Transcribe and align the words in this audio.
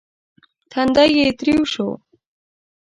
تندی 0.71 1.07
يې 1.17 1.27
تريو 1.37 1.61
شو. 1.73 1.89